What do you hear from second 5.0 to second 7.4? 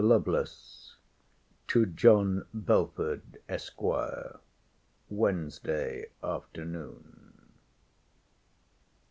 WEDNESDAY AFTERNOON.